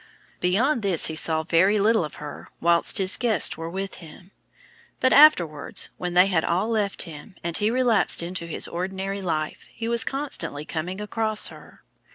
Beyond 0.39 0.81
this 0.81 1.05
he 1.05 1.15
saw 1.15 1.43
very 1.43 1.79
little 1.79 2.03
of 2.03 2.15
her 2.15 2.47
while 2.59 2.81
his 2.81 3.17
guests 3.17 3.55
were 3.55 3.69
with 3.69 3.97
him; 4.01 4.31
but 4.99 5.13
afterwards, 5.13 5.91
when 5.99 6.15
they 6.15 6.25
had 6.25 6.43
all 6.43 6.69
left 6.69 7.03
him, 7.03 7.35
and 7.43 7.55
he 7.57 7.69
relapsed 7.69 8.23
into 8.23 8.47
his 8.47 8.67
ordinary 8.67 9.21
life, 9.21 9.67
he 9.71 9.87
was 9.87 10.03
constantly 10.03 10.65
coming 10.65 10.99
across 10.99 11.49
her. 11.49 11.83